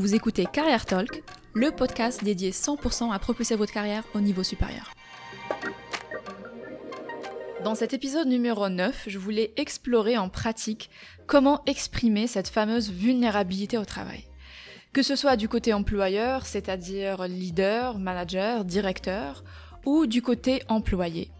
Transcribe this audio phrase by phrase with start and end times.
[0.00, 1.22] Vous écoutez Carrière Talk,
[1.52, 4.94] le podcast dédié 100% à propulser votre carrière au niveau supérieur.
[7.64, 10.88] Dans cet épisode numéro 9, je voulais explorer en pratique
[11.26, 14.24] comment exprimer cette fameuse vulnérabilité au travail.
[14.94, 19.44] Que ce soit du côté employeur, c'est-à-dire leader, manager, directeur,
[19.84, 21.30] ou du côté employé,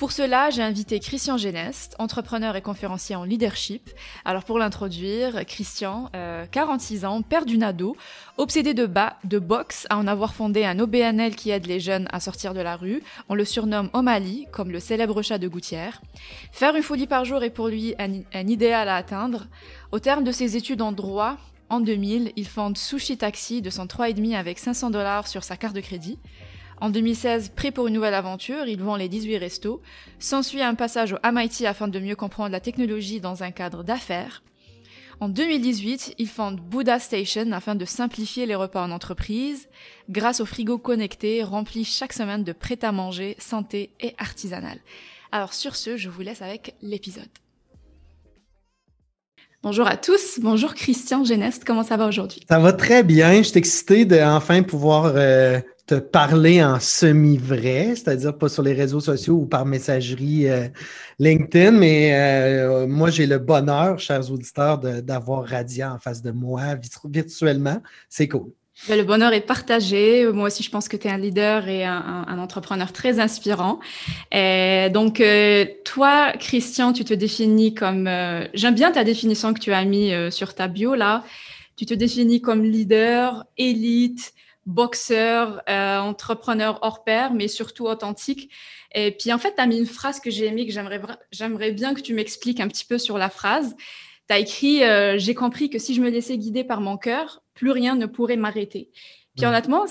[0.00, 3.90] pour cela, j'ai invité Christian Genest, entrepreneur et conférencier en leadership.
[4.24, 6.10] Alors pour l'introduire, Christian,
[6.52, 7.98] 46 euh, ans, père d'une ado,
[8.38, 12.08] obsédé de bas, de boxe, à en avoir fondé un OBNL qui aide les jeunes
[12.12, 13.02] à sortir de la rue.
[13.28, 16.00] On le surnomme O'Malley, comme le célèbre chat de Gouttière.
[16.50, 19.48] Faire une folie par jour est pour lui un, un idéal à atteindre.
[19.92, 21.36] Au terme de ses études en droit,
[21.68, 25.76] en 2000, il fonde Sushi Taxi de son 3,5 avec 500 dollars sur sa carte
[25.76, 26.18] de crédit.
[26.80, 29.82] En 2016, prêt pour une nouvelle aventure, il vend les 18 restos.
[30.18, 34.42] S'ensuit un passage au MIT afin de mieux comprendre la technologie dans un cadre d'affaires.
[35.20, 39.68] En 2018, il fonde Buddha Station afin de simplifier les repas en entreprise,
[40.08, 44.78] grâce au frigo connecté rempli chaque semaine de prêt-à-manger, santé et artisanal.
[45.32, 47.28] Alors sur ce, je vous laisse avec l'épisode.
[49.62, 52.40] Bonjour à tous, bonjour Christian Geneste, comment ça va aujourd'hui?
[52.48, 55.60] Ça va très bien, je suis excité de enfin pouvoir euh,
[55.94, 60.68] parler en semi-vrai, c'est-à-dire pas sur les réseaux sociaux ou par messagerie euh,
[61.18, 66.62] LinkedIn, mais euh, moi, j'ai le bonheur, chers auditeurs, d'avoir Radia en face de moi
[67.04, 67.82] virtuellement.
[68.08, 68.52] C'est cool.
[68.88, 70.26] Ben, le bonheur est partagé.
[70.32, 73.78] Moi aussi, je pense que tu es un leader et un, entrepreneur très inspirant.
[74.32, 78.08] Et donc, euh, toi, Christian, tu te définis comme...
[78.54, 81.24] J'aime bien ta définition que tu as mis sur ta bio là.
[81.76, 84.32] Tu te définis comme leader, élite,
[84.70, 88.52] boxeur, euh, entrepreneur hors pair, mais surtout authentique.
[88.94, 91.94] Et puis en fait, tu as mis une phrase que j'ai aimée, que j'aimerais bien
[91.94, 93.76] que tu m'expliques un petit peu sur la phrase.
[94.28, 97.42] Tu as écrit euh, J'ai compris que si je me laissais guider par mon cœur,
[97.54, 98.90] plus rien ne pourrait m'arrêter.
[99.36, 99.86] Puis honnêtement,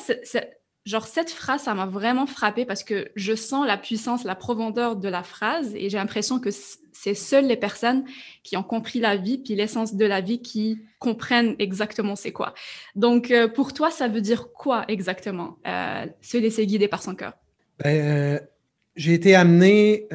[0.86, 4.96] genre cette phrase, ça m'a vraiment frappé parce que je sens la puissance, la profondeur
[4.96, 6.50] de la phrase et j'ai l'impression que
[7.00, 8.04] c'est seules les personnes
[8.44, 12.54] qui ont compris la vie, puis l'essence de la vie, qui comprennent exactement c'est quoi.
[12.96, 17.16] Donc, euh, pour toi, ça veut dire quoi exactement, euh, se laisser guider par son
[17.16, 17.34] cœur?
[17.82, 18.40] Ben, euh,
[18.96, 20.08] j'ai été amené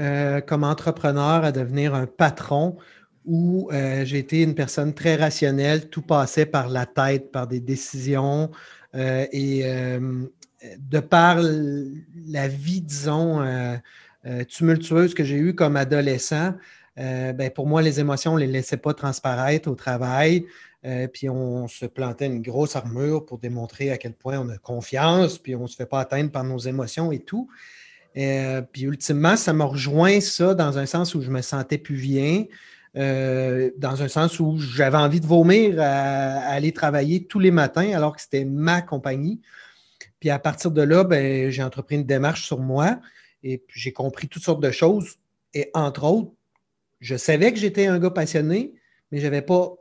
[0.47, 2.77] comme entrepreneur à devenir un patron
[3.25, 8.51] où j'ai été une personne très rationnelle, tout passait par la tête, par des décisions
[8.93, 9.65] et
[10.79, 13.43] de par la vie, disons,
[14.27, 16.55] euh, tumultueuse que j'ai eue comme adolescent,
[16.99, 20.47] euh, ben, pour moi, les émotions, on ne les laissait pas transparaître au travail.
[20.87, 24.57] Euh, puis on se plantait une grosse armure pour démontrer à quel point on a
[24.57, 27.49] confiance, puis on ne se fait pas atteindre par nos émotions et tout.
[28.15, 32.45] puis ultimement, ça m'a rejoint ça dans un sens où je me sentais plus bien,
[32.95, 38.15] dans un sens où j'avais envie de vomir à, aller travailler tous les matins alors
[38.15, 39.41] que c'était ma compagnie.
[40.25, 42.99] Puis à partir de là, ben, j'ai entrepris une démarche sur moi
[43.43, 45.19] et j'ai compris toutes sortes de choses.
[45.53, 46.33] Et entre autres,
[47.01, 48.73] je savais que j'étais un gars passionné,
[49.13, 49.75] mais je n'avais pas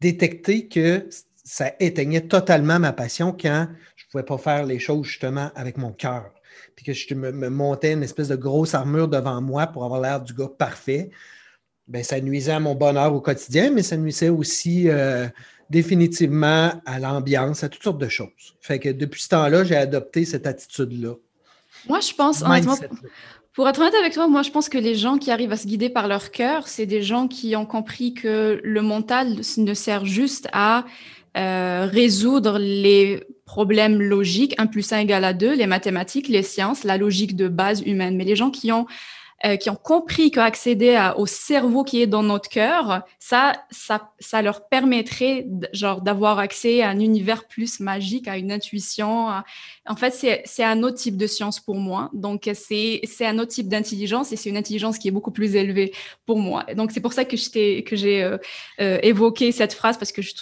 [0.00, 1.06] détecté que
[1.44, 5.76] ça éteignait totalement ma passion quand je ne pouvais pas faire les choses justement avec
[5.76, 6.32] mon cœur.
[6.76, 10.22] Puis que je me, montais une espèce de grosse armure devant moi pour avoir l'air
[10.22, 11.10] du gars parfait.
[11.86, 15.26] Bien, ça nuisait à mon bonheur au quotidien, mais ça nuisait aussi euh,
[15.68, 18.56] définitivement à l'ambiance, à toutes sortes de choses.
[18.60, 21.14] Fait que depuis ce temps-là, j'ai adopté cette attitude-là.
[21.88, 22.76] Moi, je pense, honnêtement,
[23.52, 25.66] pour être honnête avec toi, moi, je pense que les gens qui arrivent à se
[25.66, 30.06] guider par leur cœur, c'est des gens qui ont compris que le mental ne sert
[30.06, 30.86] juste à
[31.36, 36.84] euh, résoudre les problèmes logiques, 1 plus 1 égale à 2, les mathématiques, les sciences,
[36.84, 38.16] la logique de base humaine.
[38.16, 38.86] Mais les gens qui ont
[39.44, 44.42] euh, qui ont compris qu'accéder au cerveau qui est dans notre cœur, ça, ça, ça
[44.42, 49.28] leur permettrait genre d'avoir accès à un univers plus magique, à une intuition.
[49.86, 52.10] En fait, c'est un autre type de science pour moi.
[52.12, 55.92] Donc, c'est un autre type d'intelligence et c'est une intelligence qui est beaucoup plus élevée
[56.26, 56.64] pour moi.
[56.74, 58.38] Donc, c'est pour ça que j'ai euh,
[58.80, 60.32] euh, évoqué cette phrase parce que je,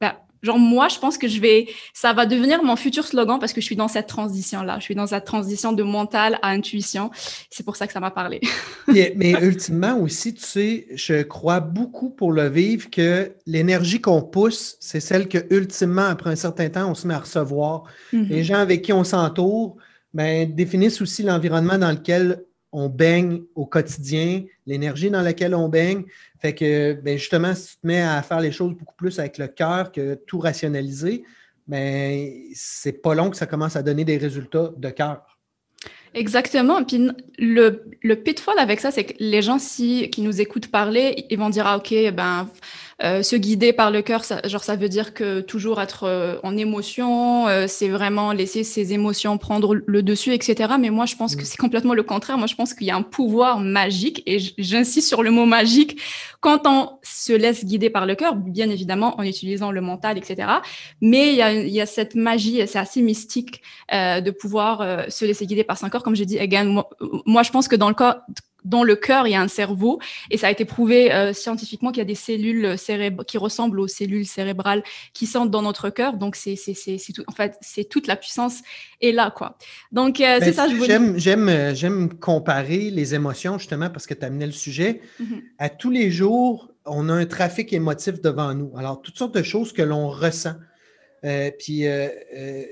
[0.00, 3.52] bah, Genre, moi, je pense que je vais, ça va devenir mon futur slogan parce
[3.52, 4.78] que je suis dans cette transition-là.
[4.78, 7.10] Je suis dans cette transition de mental à intuition.
[7.50, 8.40] C'est pour ça que ça m'a parlé.
[8.88, 14.76] mais, ultimement aussi, tu sais, je crois beaucoup pour le vivre que l'énergie qu'on pousse,
[14.80, 17.84] c'est celle que, ultimement, après un certain temps, on se met à recevoir.
[18.12, 18.28] Mm-hmm.
[18.28, 19.76] Les gens avec qui on s'entoure,
[20.14, 22.42] ben, définissent aussi l'environnement dans lequel
[22.72, 26.04] on baigne au quotidien, l'énergie dans laquelle on baigne.
[26.38, 29.38] Fait que, ben justement, si tu te mets à faire les choses beaucoup plus avec
[29.38, 31.24] le cœur que tout rationaliser,
[31.66, 35.38] ben, c'est pas long que ça commence à donner des résultats de cœur.
[36.14, 36.82] Exactement.
[36.84, 41.50] Puis le, pitfall avec ça, c'est que les gens qui nous écoutent parler, ils vont
[41.50, 42.48] dire, ah, OK, ben,
[43.02, 46.38] euh, se guider par le cœur, ça, genre ça veut dire que toujours être euh,
[46.42, 50.74] en émotion, c'est vraiment laisser ses émotions prendre le dessus, etc.
[50.80, 51.44] Mais moi, je pense que mm.
[51.44, 52.38] c'est complètement le contraire.
[52.38, 56.00] Moi, je pense qu'il y a un pouvoir magique, et j'insiste sur le mot magique,
[56.40, 60.48] quand on se laisse guider par le cœur, bien évidemment en utilisant le mental, etc.
[61.00, 65.24] Mais il y a, il y a cette magie, c'est assez mystique de pouvoir se
[65.24, 66.02] laisser guider par son corps.
[66.02, 66.88] Comme j'ai dit, again, moi,
[67.26, 68.16] moi, je pense que dans le corps,
[68.64, 70.00] dans le cœur, il y a un cerveau
[70.30, 73.80] et ça a été prouvé euh, scientifiquement qu'il y a des cellules cérébrales qui ressemblent
[73.80, 74.82] aux cellules cérébrales
[75.14, 76.16] qui sont dans notre cœur.
[76.16, 76.56] Donc, c'est,
[77.14, 78.62] tout, en fait, c'est toute la puissance
[79.00, 79.56] est là, quoi.
[79.92, 84.06] Donc, euh, c'est ben, ça, je j'aime, j'aime, euh, j'aime comparer les émotions, justement, parce
[84.06, 85.00] que tu amenais le sujet.
[85.20, 85.42] Mm-hmm.
[85.58, 88.72] À tous les jours, on a un trafic émotif devant nous.
[88.76, 90.54] Alors, toutes sortes de choses que l'on ressent.
[91.22, 91.84] puis,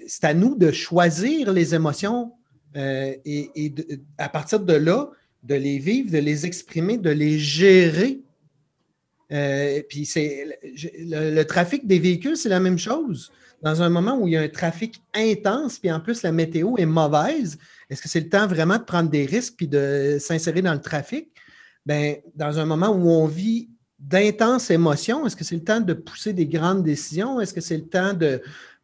[0.06, 2.32] c'est à nous de choisir les émotions
[2.74, 3.74] et,
[4.18, 5.10] à partir de là,
[5.42, 8.20] de les vivre, de les exprimer, de les gérer.
[9.32, 13.32] Euh, puis c'est le, trafic des véhicules, c'est la même chose.
[13.62, 16.76] Dans un moment où il y a un trafic intense, puis en plus la météo
[16.76, 20.62] est mauvaise, est-ce que c'est le temps vraiment de prendre des risques puis de s'insérer
[20.62, 21.28] dans le trafic?
[21.84, 23.68] Bien, dans un moment où on vit
[23.98, 27.40] d'intenses émotions, est-ce que c'est le temps de pousser des grandes décisions?
[27.40, 28.42] Est-ce que c'est le temps de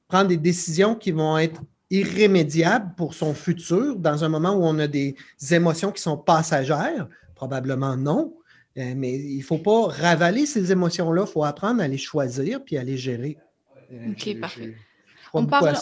[0.09, 1.61] prendre des décisions qui vont être
[1.93, 5.15] irrémédiable pour son futur dans un moment où on a des
[5.51, 7.07] émotions qui sont passagères?
[7.35, 8.35] Probablement non.
[8.79, 11.25] Euh, mais il ne faut pas ravaler ces émotions-là.
[11.27, 13.37] Il faut apprendre à les choisir puis à les gérer.
[13.93, 14.75] Euh, OK, parfait.
[15.35, 15.77] On parle,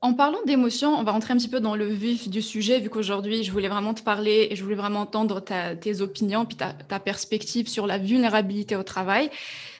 [0.00, 2.88] en parlant d'émotions, on va rentrer un petit peu dans le vif du sujet, vu
[2.88, 6.72] qu'aujourd'hui, je voulais vraiment te parler et je voulais vraiment entendre tes opinions puis ta,
[6.72, 9.28] ta, perspective sur la vulnérabilité au travail.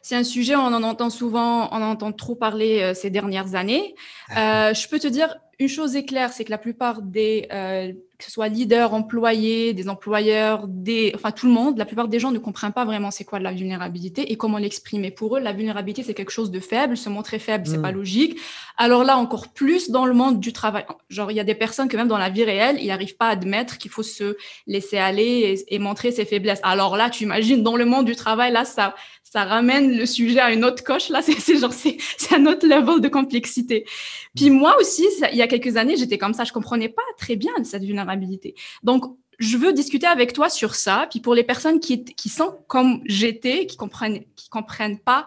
[0.03, 3.55] C'est un sujet, on en entend souvent, on en entend trop parler euh, ces dernières
[3.55, 3.95] années.
[4.31, 4.71] Ah.
[4.71, 7.93] Euh, je peux te dire, une chose est claire, c'est que la plupart des, euh,
[7.93, 12.21] que ce soit leaders, employés, des employeurs, des, enfin tout le monde, la plupart des
[12.21, 15.11] gens ne comprennent pas vraiment c'est quoi la vulnérabilité et comment l'exprimer.
[15.11, 17.97] Pour eux, la vulnérabilité c'est quelque chose de faible, se montrer faible c'est pas mm.
[17.97, 18.41] logique.
[18.77, 20.85] Alors là encore plus dans le monde du travail.
[21.09, 23.27] Genre il y a des personnes que même dans la vie réelle, ils n'arrivent pas
[23.27, 24.37] à admettre qu'il faut se
[24.69, 26.61] laisser aller et, et, montrer ses faiblesses.
[26.63, 28.95] Alors là, tu imagines dans le monde du travail, là ça
[29.31, 31.09] ça ramène le sujet à une autre coche.
[31.09, 31.99] Là, c'est genre, c'est
[32.33, 33.85] un autre level de complexité.
[34.35, 36.45] Puis moi aussi, il y a quelques années, j'étais comme ça.
[36.45, 38.55] Je comprenais pas très bien cette vulnérabilité.
[38.83, 39.05] Donc,
[39.39, 41.07] je veux discuter avec toi sur ça.
[41.11, 45.27] Puis pour les personnes qui, qui sont comme j'étais, qui comprennent, qui comprennent pas,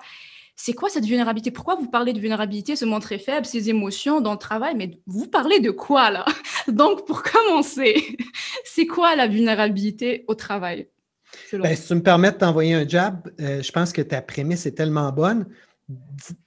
[0.64, 1.50] c'est quoi cette vulnérabilité?
[1.50, 4.76] Pourquoi vous parlez de vulnérabilité, se montrer faible, ses émotions dans le travail?
[4.76, 6.24] Mais vous parlez de quoi là?
[6.68, 8.16] Donc, pour commencer,
[8.64, 10.88] c'est quoi la vulnérabilité au travail?
[11.54, 14.66] Ben, si tu me permets de t'envoyer un jab, euh, je pense que ta prémisse
[14.66, 15.46] est tellement bonne.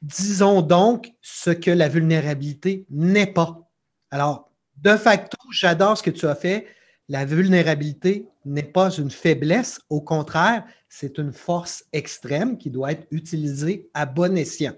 [0.03, 3.69] disons donc ce que la vulnérabilité n'est pas.
[4.11, 4.51] Alors,
[4.83, 6.67] de facto, j'adore ce que tu as fait.
[7.09, 13.07] La vulnérabilité n'est pas une faiblesse, au contraire, c'est une force extrême qui doit être
[13.11, 14.75] utilisée à bon escient.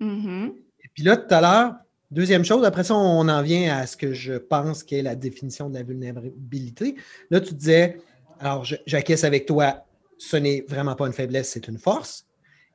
[0.00, 0.52] Mm-hmm.
[0.84, 1.74] Et puis là, tout à l'heure,
[2.10, 5.68] deuxième chose, après ça, on en vient à ce que je pense qu'est la définition
[5.70, 6.96] de la vulnérabilité.
[7.30, 8.00] Là, tu disais,
[8.40, 9.84] alors, j'acquiesce avec toi,
[10.18, 12.26] ce n'est vraiment pas une faiblesse, c'est une force.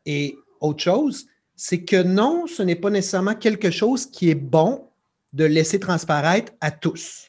[0.06, 4.88] Et autre chose, c'est que non, ce n'est pas nécessairement quelque chose qui est bon
[5.34, 7.28] de laisser transparaître à tous.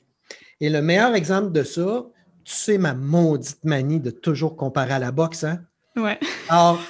[0.60, 2.06] Et le meilleur exemple de ça,
[2.44, 5.60] tu sais ma maudite manie de toujours comparer à la boxe, hein?
[5.96, 6.18] Ouais.
[6.48, 6.80] Alors,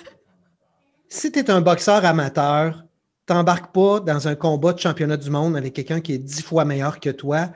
[1.09, 2.85] si tu es un boxeur amateur,
[3.27, 6.65] t'embarques pas dans un combat de championnat du monde avec quelqu'un qui est dix fois
[6.65, 7.51] meilleur que toi,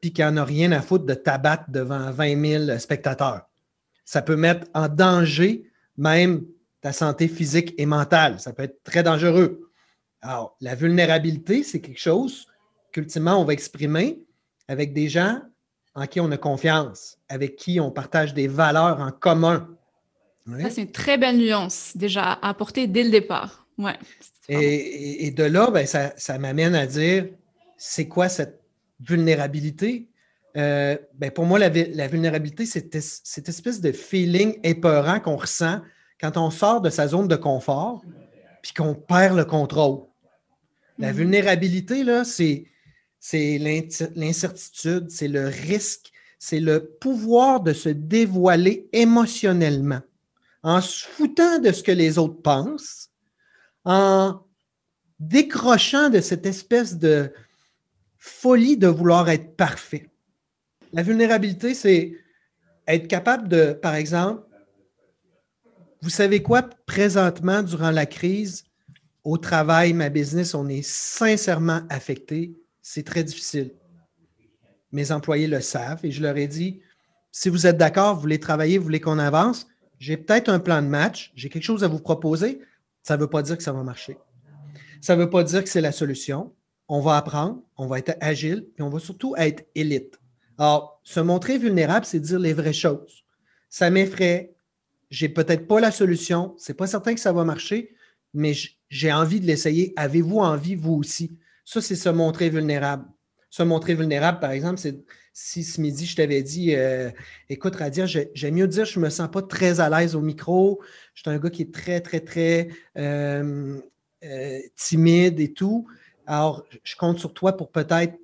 [0.00, 3.42] puis qui n'en a rien à foutre de t'abattre devant 20 000 spectateurs.
[4.04, 6.44] Ça peut mettre en danger même
[6.80, 8.40] ta santé physique et mentale.
[8.40, 9.70] Ça peut être très dangereux.
[10.22, 12.46] Alors, la vulnérabilité, c'est quelque chose
[12.92, 14.22] qu'ultimement, on va exprimer
[14.68, 15.40] avec des gens
[15.94, 19.68] en qui on a confiance, avec qui on partage des valeurs en commun.
[20.62, 23.66] Ça, c'est une très belle nuance déjà à apporter dès le départ.
[23.78, 23.98] Ouais,
[24.48, 27.28] et, de là, ben, ça, ça m'amène à dire,
[27.76, 28.59] c'est quoi cette
[29.00, 30.08] vulnérabilité,
[30.56, 35.80] euh, ben pour moi, la, vulnérabilité, c'est cette espèce de feeling épeurant qu'on ressent
[36.20, 38.02] quand on sort de sa zone de confort
[38.62, 40.00] puis qu'on perd le contrôle.
[40.98, 41.14] La mm-hmm.
[41.14, 42.66] vulnérabilité, là, c'est,
[43.18, 43.58] c'est
[44.16, 50.00] l'incertitude, c'est le risque, c'est le pouvoir de se dévoiler émotionnellement
[50.62, 53.10] en se foutant de ce que les autres pensent,
[53.84, 54.40] en
[55.18, 57.32] décrochant de cette espèce de,
[58.20, 60.10] folie de vouloir être parfait.
[60.92, 62.16] La vulnérabilité, c'est
[62.86, 64.44] être capable de, par exemple,
[66.02, 68.64] vous savez quoi, présentement, durant la crise,
[69.24, 72.54] au travail, ma business, on est sincèrement affecté.
[72.80, 73.72] C'est très difficile.
[74.92, 76.80] Mes employés le savent et je leur ai dit,
[77.32, 80.82] si vous êtes d'accord, vous voulez travailler, vous voulez qu'on avance, j'ai peut-être un plan
[80.82, 82.60] de match, j'ai quelque chose à vous proposer.
[83.02, 84.18] Ça ne veut pas dire que ça va marcher.
[85.00, 86.54] Ça ne veut pas dire que c'est la solution.
[86.92, 90.18] On va apprendre, on va être agile, et on va surtout être élite.
[90.58, 93.24] Alors, se montrer vulnérable, c'est dire les vraies choses.
[93.68, 94.56] Ça m'effraie.
[95.08, 96.52] J'ai peut-être pas la solution.
[96.58, 97.94] C'est pas certain que ça va marcher,
[98.34, 98.54] mais
[98.88, 99.92] j'ai envie de l'essayer.
[99.94, 101.38] Avez-vous envie, vous aussi?
[101.64, 103.04] Ça, c'est se montrer vulnérable.
[103.50, 104.98] Se montrer vulnérable, par exemple, c'est
[105.32, 107.12] si ce midi, je t'avais dit, euh,
[107.48, 110.80] écoute, Radia, j'aime mieux dire, je ne me sens pas très à l'aise au micro.
[111.14, 112.68] Je suis un gars qui est très, très, très
[112.98, 113.80] euh,
[114.24, 115.86] euh, timide et tout.
[116.30, 118.14] Alors, je compte sur toi pour peut-être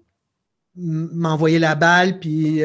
[0.77, 2.61] m'envoyer la balle puis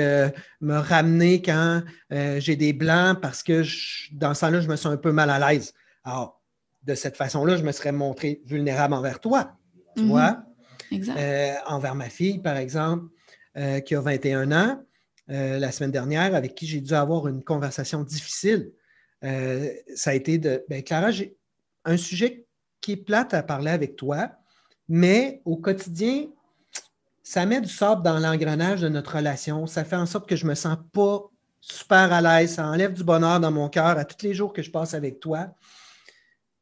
[0.60, 3.64] me ramener quand j'ai des blancs parce que
[4.12, 5.74] dans ce temps-là, je me sens un peu mal à l'aise.
[6.04, 6.42] Alors,
[6.84, 9.54] de cette façon-là, je me serais montré vulnérable envers toi,
[9.96, 10.08] tu mm-hmm.
[10.08, 10.44] vois?
[11.68, 13.06] envers ma fille, par exemple.
[13.58, 14.82] Euh, qui a 21 ans
[15.30, 18.72] euh, la semaine dernière, avec qui j'ai dû avoir une conversation difficile.
[19.26, 21.36] Euh, ça a été de, ben, Clara, j'ai
[21.84, 22.48] un sujet
[22.80, 24.32] qui est plate à parler avec toi,
[24.92, 26.28] mais au quotidien,
[27.24, 29.66] ça met du sable dans l'engrenage de notre relation.
[29.66, 31.30] Ça fait en sorte que je ne me sens pas
[31.62, 32.56] super à l'aise.
[32.56, 35.20] Ça enlève du bonheur dans mon cœur à tous les jours que je passe avec
[35.20, 35.56] toi.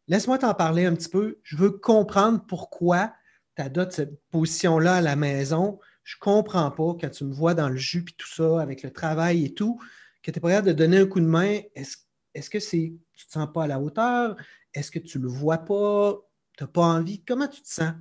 [0.08, 1.40] Laisse-moi t'en parler un petit peu.
[1.44, 3.14] Je veux comprendre pourquoi
[3.56, 7.70] tu adoptes cette position-là à la maison je comprends pas quand tu me vois dans
[7.70, 9.80] le jus et tout ça, avec le travail et tout,
[10.24, 11.60] que tu es prêt de donner un coup de main.
[11.76, 14.36] Est-ce que c'est tu te sens pas à la hauteur?
[14.74, 16.18] Est-ce que tu le vois pas?
[16.58, 17.24] Tu n'as pas envie?
[17.24, 17.94] Comment tu te sens?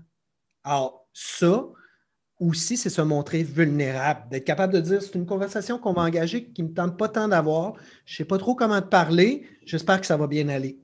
[0.68, 1.64] Alors, ça
[2.38, 6.44] aussi, c'est se montrer vulnérable, d'être capable de dire c'est une conversation qu'on va engager
[6.44, 7.72] qui ne me tente pas tant d'avoir.
[8.04, 9.46] Je ne sais pas trop comment te parler.
[9.64, 10.78] J'espère que ça va bien aller.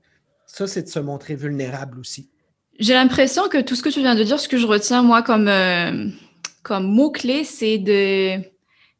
[0.47, 2.31] Ça, c'est de se montrer vulnérable aussi.
[2.79, 5.21] J'ai l'impression que tout ce que tu viens de dire, ce que je retiens, moi,
[5.21, 6.09] comme, euh,
[6.63, 8.41] comme mot-clé, c'est de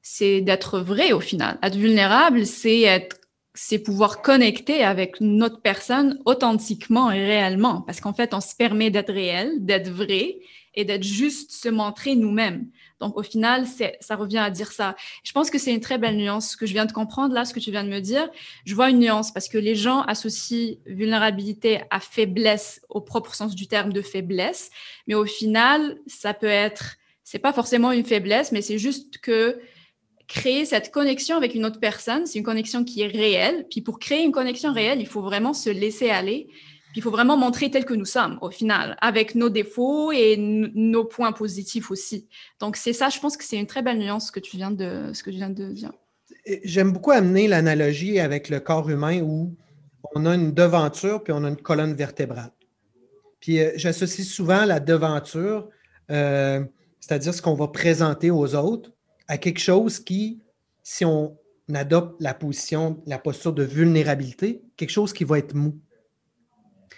[0.03, 1.57] c'est d'être vrai au final.
[1.63, 3.17] Être vulnérable, c'est être
[3.55, 7.81] c'est pouvoir connecter avec notre personne authentiquement et réellement.
[7.81, 10.35] Parce qu'en fait, on se permet d'être réel, d'être vrai
[10.75, 12.67] et d'être juste se montrer nous-mêmes.
[12.99, 13.65] Donc, au final,
[13.99, 14.95] ça revient à dire ça.
[15.23, 16.51] Je pense que c'est une très belle nuance.
[16.51, 18.29] Ce que je viens de comprendre là, ce que tu viens de me dire,
[18.65, 23.55] je vois une nuance parce que les gens associent vulnérabilité à faiblesse au propre sens
[23.55, 24.71] du terme de faiblesse.
[25.07, 29.59] Mais au final, ça peut être c'est pas forcément une faiblesse, mais c'est juste que
[30.27, 33.65] créer cette connexion avec une autre personne, c'est une connexion qui est réelle.
[33.69, 36.47] Puis pour créer une connexion réelle, il faut vraiment se laisser aller.
[36.95, 40.37] Puis il faut vraiment montrer tel que nous sommes au final, avec nos défauts et
[40.37, 42.29] nos points positifs aussi.
[42.61, 45.11] Donc c'est ça, je pense que c'est une très belle nuance que tu viens de,
[45.11, 45.91] ce que tu viens de dire.
[46.63, 49.53] J'aime beaucoup amener l'analogie avec le corps humain où
[50.15, 52.53] on a une devanture puis on a une colonne vertébrale.
[53.41, 55.67] Puis euh, j'associe souvent la devanture
[56.11, 56.63] euh,
[57.01, 58.93] c'est-à-dire ce qu'on va présenter aux autres,
[59.27, 60.39] à quelque chose qui,
[60.81, 61.37] si on
[61.73, 65.77] adopte la position, la posture de vulnérabilité, quelque chose qui va être mou.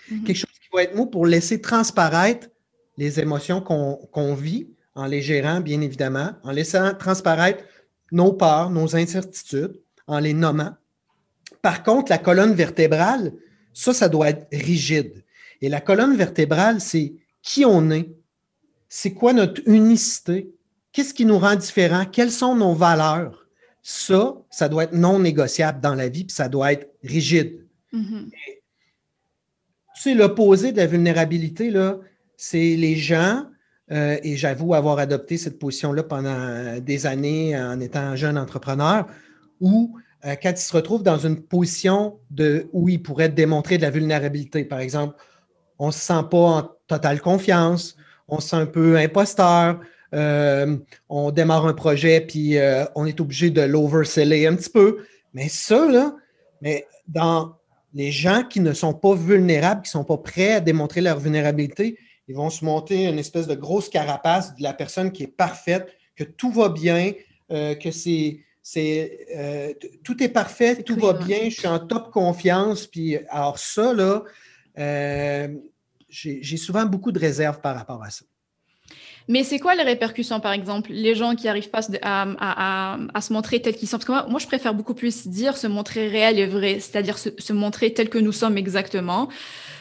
[0.10, 0.24] Mhm.
[0.24, 2.48] Quelque chose qui va être mou pour laisser transparaître
[2.98, 7.64] les émotions qu'on vit, en les gérant, bien évidemment, en laissant transparaître
[8.12, 10.74] nos peurs, nos incertitudes, en les nommant.
[11.62, 13.34] Par contre, la colonne vertébrale,
[13.74, 15.24] ça, ça doit être rigide.
[15.62, 18.10] Et la colonne vertébrale, c'est qui on est,
[18.90, 20.52] c'est quoi notre unicité?
[20.92, 22.06] Qu'est-ce qui nous rend différents?
[22.06, 23.46] Quelles sont nos valeurs?
[23.84, 27.68] Ça, ça doit être non négociable dans la vie, puis ça doit être rigide.
[27.92, 28.57] Tu
[30.02, 31.98] sais, l'opposé de la vulnérabilité, là,
[32.36, 33.46] c'est les gens,
[33.92, 39.08] euh, et j'avoue avoir adopté cette position-là pendant des années en étant jeune entrepreneur,
[39.60, 43.84] où euh, quand ils se retrouvent dans une position de, où ils pourraient démontrer de
[43.84, 45.16] la vulnérabilité, par exemple,
[45.80, 47.96] on ne se sent pas en totale confiance,
[48.28, 49.80] on se sent un peu imposteur.
[50.16, 50.78] Euh,
[51.10, 52.56] on démarre un projet, puis
[52.96, 55.00] on est obligé de l'overseller un petit peu.
[55.34, 56.16] Mais ça, là,
[56.62, 57.58] mais dans
[57.98, 61.20] les gens qui ne sont pas vulnérables, qui ne sont pas prêts à démontrer leur
[61.20, 65.36] vulnérabilité, ils vont se monter une espèce de grosse carapace de la personne qui est
[65.36, 67.14] parfaite, que tout va bien,
[67.52, 68.46] euh, que c'est.
[70.04, 72.86] tout est parfait, tout va bien, je suis en top confiance.
[72.86, 74.24] Puis, alors, ça, là,
[76.08, 78.26] j'ai souvent beaucoup de réserves par rapport à ça.
[79.28, 83.62] Mais c'est quoi les répercussions, par exemple Les gens qui n'arrivent pas à, se montrer
[83.62, 83.98] tels qu'ils sont?
[83.98, 87.54] Parce que moi, je préfère beaucoup plus dire se montrer réel et vrai, c'est-à-dire se,
[87.54, 89.28] montrer tel que nous sommes exactement,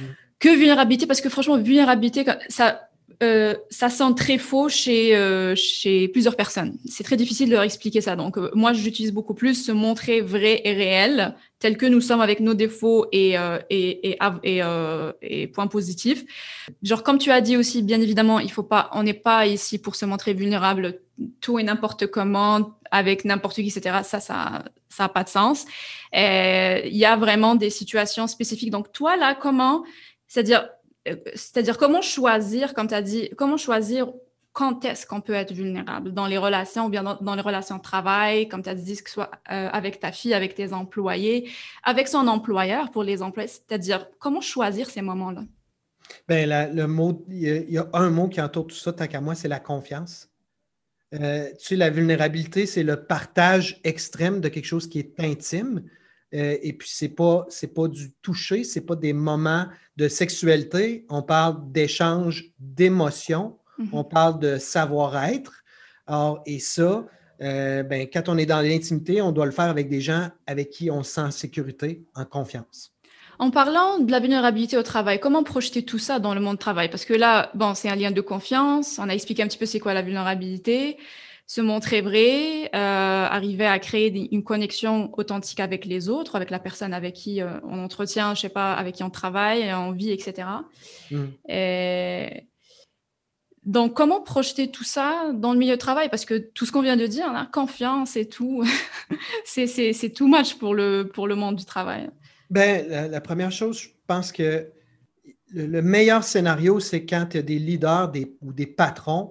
[0.00, 0.04] mmh.
[0.40, 1.06] que vulnérabilité.
[1.06, 2.88] Parce que franchement, vulnérabilité, ça,
[3.22, 6.76] euh, ça sent très faux chez, euh, chez plusieurs personnes.
[6.86, 8.14] C'est très difficile de leur expliquer ça.
[8.14, 12.20] Donc, euh, moi, j'utilise beaucoup plus se montrer vrai et réel, tel que nous sommes
[12.20, 13.36] avec nos défauts et,
[15.54, 16.24] points positifs.
[16.82, 19.78] Genre, comme tu as dit aussi, bien évidemment, il faut pas, on n'est pas ici
[19.78, 21.00] pour se montrer vulnérable
[21.40, 24.00] tout et n'importe comment, avec n'importe qui, etc.
[24.04, 24.64] Ça, ça
[24.98, 25.64] n'a pas de sens.
[26.12, 28.70] Il y a vraiment des situations spécifiques.
[28.70, 29.84] Donc, toi, là, comment
[30.28, 30.68] c'est-à-dire,
[31.34, 34.12] c'est-à-dire comment choisir, comme tu as dit, comment choisir
[34.52, 36.12] quand est-ce qu'on peut être vulnérable?
[36.12, 39.08] Dans les relations ou bien dans, les relations de travail, comme tu as dit, que
[39.08, 41.50] ce soit euh, avec ta fille, avec tes employés,
[41.82, 45.44] avec son employeur pour les employés, c'est-à-dire comment choisir ces moments-là?
[46.28, 49.34] Bien, le mot, il y, a, un mot qui entoure tout ça, tant qu'à moi,
[49.34, 50.30] c'est la confiance.
[51.14, 55.82] Euh, tu sais, la vulnérabilité, c'est le partage extrême de quelque chose qui est intime.
[56.34, 59.66] Euh, et puis, ce n'est pas, pas du toucher, ce n'est pas des moments
[59.96, 61.06] de sexualité.
[61.08, 63.88] On parle d'échange d'émotions Mhm.
[63.92, 65.62] on parle de savoir-être.
[66.46, 67.04] et ça,
[67.42, 70.70] euh, ben, quand on est dans l'intimité, on doit le faire avec des gens avec
[70.70, 72.92] qui on se sent en sécurité, en confiance.
[73.38, 76.60] En parlant de la vulnérabilité au travail, comment projeter tout ça dans le monde du
[76.60, 76.88] travail?
[76.88, 78.98] Parce que là, bon, c'est un lien de confiance.
[78.98, 80.96] On a expliqué un petit peu c'est quoi la vulnérabilité,
[81.46, 86.58] se montrer vrai, euh, arriver à créer une connexion authentique avec les autres, avec la
[86.58, 90.10] personne avec qui euh, on entretient, je sais pas, avec qui on travaille, on vit,
[90.10, 90.48] etc.
[91.48, 92.48] Et
[93.64, 96.08] donc, comment projeter tout ça dans le milieu de travail?
[96.08, 98.64] Parce que tout ce qu'on vient de dire, la confiance et tout,
[99.44, 102.10] c'est too much pour le, pour le monde du travail.
[102.50, 104.68] Ben, la, première chose, je pense que
[105.52, 109.30] le, meilleur scénario, c'est quand il y a des leaders ou des patrons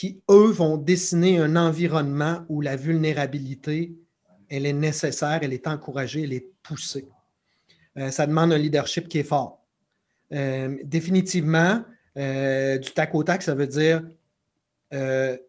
[0.00, 3.98] qui, eux, vont dessiner un environnement où la vulnérabilité,
[4.48, 7.06] elle est nécessaire, elle est encouragée, elle est poussée.
[7.98, 9.62] Euh, ça demande un leadership qui est fort.
[10.32, 11.84] Euh, définitivement,
[12.16, 14.02] euh, du tac au tac, ça veut dire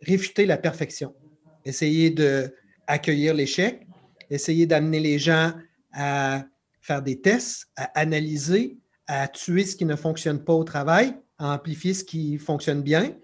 [0.01, 1.15] réfuter la perfection.
[1.63, 3.88] Essayer d'accueillir l'échec,
[4.29, 5.53] essayer d'amener les gens
[5.93, 6.43] à
[6.81, 8.77] faire des tests, à analyser,
[9.08, 13.15] à tuer ce qui ne fonctionne pas au travail, à amplifier ce qui fonctionne bien.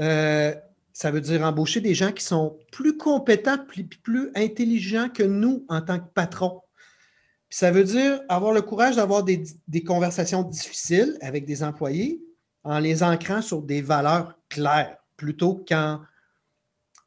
[0.00, 0.54] Euh,
[0.92, 5.64] ça veut dire embaucher des gens qui sont plus compétents, plus, plus intelligents que nous
[5.68, 6.60] en tant que patrons.
[7.50, 9.44] ça veut dire avoir le courage d'avoir des,
[9.86, 12.20] conversations difficiles avec des employés,
[12.64, 16.00] en les ancrant sur des valeurs claires plutôt qu'en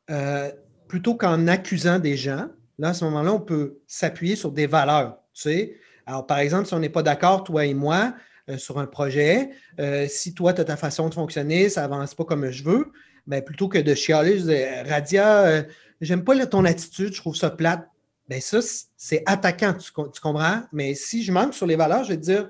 [0.10, 0.52] euh,
[0.88, 2.48] plutôt qu'en accusant des gens.
[2.78, 5.18] Là, à ce moment-là, on peut s'appuyer sur des valeurs.
[5.34, 5.78] Tu sais?
[6.06, 8.14] Alors, par exemple, si on n'est pas d'accord, toi et moi,
[8.50, 9.50] euh, sur un projet,
[9.80, 12.92] euh, si toi, tu as ta façon de fonctionner, ça n'avance pas comme je veux,
[13.28, 15.66] bien, plutôt que de chialer, je dis Radia,
[16.02, 17.88] j'aime pas ton attitude, je trouve ça plate.
[18.30, 18.60] Bien, ça,
[18.98, 20.62] c'est attaquant, tu, comprends?
[20.72, 22.50] Mais si je manque sur les valeurs, je vais te dire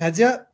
[0.00, 0.46] Radia,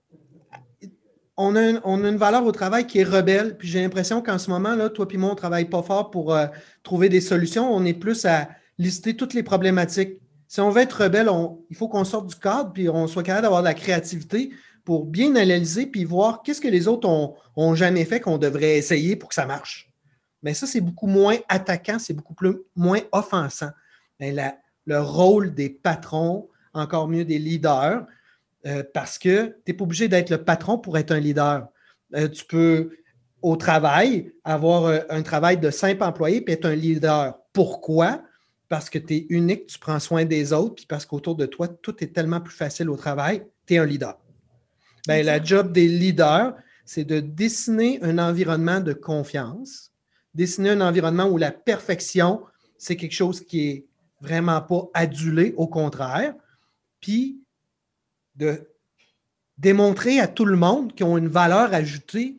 [1.40, 3.56] on a, une, valeur au travail qui est rebelle.
[3.56, 6.10] Puis j'ai l'impression qu'en ce moment, là, toi et moi, on ne travaille pas fort
[6.10, 6.46] pour euh,
[6.82, 7.72] trouver des solutions.
[7.72, 10.18] On est plus à lister toutes les problématiques.
[10.48, 11.30] Si on veut être rebelle,
[11.68, 14.50] il faut qu'on sorte du cadre puis on soit capable d'avoir de la créativité
[14.84, 17.06] pour bien analyser puis voir qu'est-ce que les autres
[17.54, 19.92] ont, jamais fait qu'on devrait essayer pour que ça marche.
[20.42, 23.70] Mais ça, c'est beaucoup moins attaquant, c'est beaucoup plus, moins offensant.
[24.20, 28.06] Le rôle des patrons, encore mieux des leaders,
[28.66, 31.68] euh, parce que tu n'es pas obligé d'être le patron pour être un leader.
[32.14, 32.96] Euh, tu peux,
[33.42, 37.38] au travail, avoir euh, un travail de simple employé puis être un leader.
[37.52, 38.22] Pourquoi?
[38.68, 41.68] Parce que tu es unique, tu prends soin des autres, puis parce qu'autour de toi,
[41.68, 44.18] tout est tellement plus facile au travail, tu es un leader.
[45.06, 46.54] Ben, la job des leaders,
[46.84, 49.92] c'est de dessiner un environnement de confiance,
[50.34, 52.42] dessiner un environnement où la perfection,
[52.76, 53.86] c'est quelque chose qui est
[54.20, 56.34] vraiment pas adulé, au contraire,
[57.00, 57.40] puis
[58.36, 58.68] de
[59.56, 62.36] démontrer à tout le monde qu'ils ont une valeur ajoutée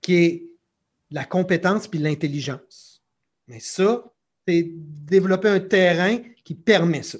[0.00, 0.48] qui est
[1.10, 3.02] la compétence puis l'intelligence.
[3.46, 4.04] Mais ça,
[4.48, 4.70] c'est
[5.10, 7.18] développer un terrain qui permet ça.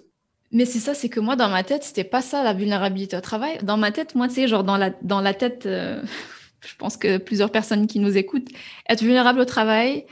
[0.51, 3.21] Mais c'est ça, c'est que moi, dans ma tête, c'était pas ça la vulnérabilité au
[3.21, 3.59] travail.
[3.62, 6.03] Dans ma tête, moi, tu sais, genre dans la, dans la tête, euh,
[6.67, 8.49] je pense que plusieurs personnes qui nous écoutent,
[8.88, 10.07] être vulnérable au travail,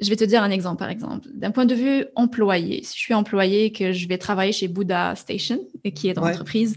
[0.00, 1.28] je vais te dire un exemple, par exemple.
[1.32, 4.68] D'un point de vue employé, si je suis employé et que je vais travailler chez
[4.68, 5.60] Buddha Station,
[5.94, 6.76] qui est dans l'entreprise,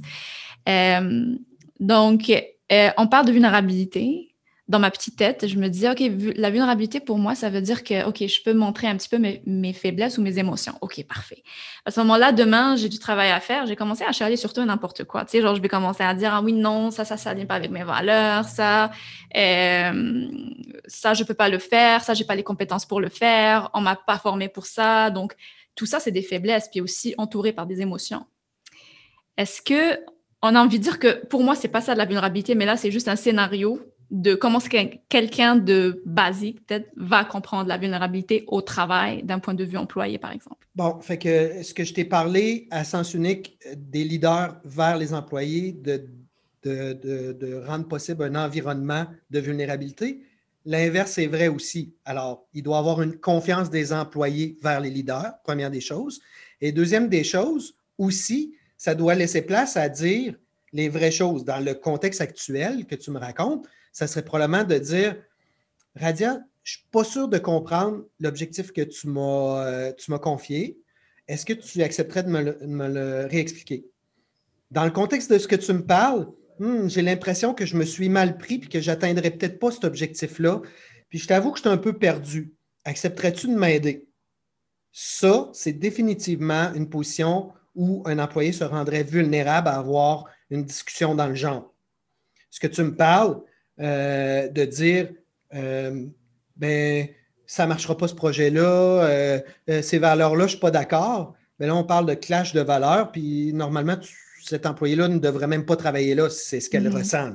[0.70, 1.36] euh,
[1.80, 4.33] donc, euh, on parle de vulnérabilité.
[4.70, 6.00] Dans ma petite tête, je me disais, OK,
[6.38, 9.18] la vulnérabilité pour moi, ça veut dire que, OK, je peux montrer un petit peu
[9.18, 10.74] mes, faiblesses ou mes émotions.
[10.80, 11.44] OK, parfait.
[11.86, 13.66] À ce moment-là, demain, j'ai du travail à faire.
[13.66, 15.26] J'ai commencé à charler surtout n'importe quoi.
[15.26, 17.46] Tu sais, genre, je vais commencer à dire, ah oui, non, ça, ça, ça vient
[17.46, 18.92] pas avec mes valeurs, ça,
[19.36, 20.28] euh,
[20.88, 23.82] ça, je peux pas le faire, ça, j'ai pas les compétences pour le faire, on
[23.82, 25.10] m'a pas formé pour ça.
[25.10, 25.36] Donc,
[25.76, 28.26] tout ça, c'est des faiblesses, puis aussi entouré par des émotions.
[29.38, 30.00] Est-ce que
[30.42, 32.66] on a envie de dire que pour moi, c'est pas ça de la vulnérabilité, mais
[32.66, 33.80] là, c'est juste un scénario
[34.12, 34.60] de comment
[35.10, 40.18] quelqu'un de basique, peut-être, va comprendre la vulnérabilité au travail d'un point de vue employé,
[40.18, 40.68] par exemple?
[40.76, 45.14] Bon, fait que ce que je t'ai parlé à sens unique des leaders vers les
[45.14, 46.08] employés, de,
[46.64, 50.22] de, rendre possible un environnement de vulnérabilité,
[50.66, 51.94] l'inverse est vrai aussi.
[52.06, 56.22] Alors, il doit y avoir une confiance des employés vers les leaders, première des choses.
[56.62, 60.36] Et deuxième des choses, aussi, ça doit laisser place à dire
[60.72, 61.46] les vraies choses.
[61.46, 65.16] Dans le contexte actuel que tu me racontes, ça serait probablement de dire
[65.96, 70.80] Radia, je ne suis pas sûr de comprendre l'objectif que tu m'as euh, confié.
[71.28, 73.86] Est-ce que tu accepterais de me le, réexpliquer?
[74.72, 76.28] Dans le contexte de ce que tu me parles,
[76.60, 79.72] hmm, j'ai l'impression que je me suis mal pris et que je n'atteindrai peut-être pas
[79.72, 80.62] cet objectif-là.
[81.10, 82.54] Puis je t'avoue que je suis un peu perdu.
[82.86, 84.08] Accepterais-tu de m'aider?
[84.92, 91.16] Ça, c'est définitivement une position où un employé se rendrait vulnérable à avoir une discussion
[91.16, 91.74] dans le genre.
[92.50, 93.42] Ce que tu me parles
[93.80, 95.10] euh, de dire,
[95.56, 96.06] euh,
[96.56, 97.08] ben,
[97.48, 99.40] ça ne marchera pas ce projet-là, euh,
[99.82, 101.34] ces valeurs-là, je ne suis pas d'accord.
[101.60, 103.98] Mais là, on parle de clash de valeurs, puis normalement,
[104.44, 106.98] cet employé-là ne devrait même pas travailler là, c'est ce qu'elle mm-hmm.
[106.98, 107.32] ressent.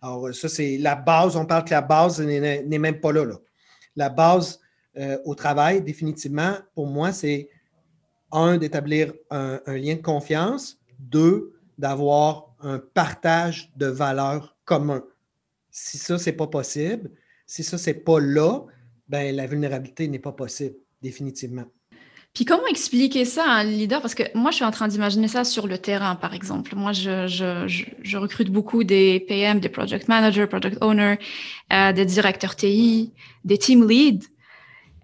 [0.00, 1.36] Alors, ça, c'est la base.
[1.36, 3.24] On parle que la base n'est même pas là.
[3.24, 3.36] là.
[3.94, 4.60] La base
[5.24, 7.48] au travail, définitivement, pour moi, c'est
[8.32, 15.02] un, d'établir un, lien de confiance, deux, d'avoir un partage de valeurs commun.
[15.72, 17.10] Si ça, ce n'est pas possible,
[17.46, 18.60] si ça, ce n'est pas là,
[19.08, 21.64] ben, la vulnérabilité n'est pas possible, définitivement.
[22.34, 24.00] Puis comment expliquer ça à un leader?
[24.00, 26.74] Parce que moi, je suis en train d'imaginer ça sur le terrain, par exemple.
[26.76, 31.18] Moi, je, je, recrute beaucoup des PM, des project managers, project owners,
[31.72, 33.12] euh, des directeurs TI,
[33.44, 34.28] des team leads.